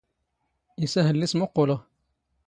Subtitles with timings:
[0.85, 1.77] ⵉⵙ ⴰⵔ ⵀⵍⵍⵉ ⵙⵎⵓⵇⵇⵓⵍⵖ.